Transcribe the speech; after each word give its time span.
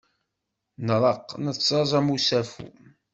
Nreqq 0.87 1.27
nettaẓ 1.45 1.91
am 1.99 2.07
usafu. 2.15 2.65